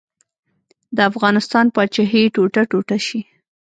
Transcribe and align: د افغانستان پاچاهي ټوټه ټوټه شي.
د 0.95 0.97
افغانستان 1.11 1.65
پاچاهي 1.75 2.23
ټوټه 2.35 2.61
ټوټه 2.69 2.97
شي. 3.07 3.21